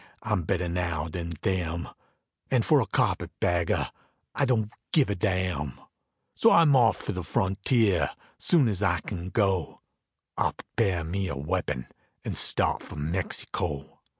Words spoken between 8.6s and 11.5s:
as I can go, I'll prepare me a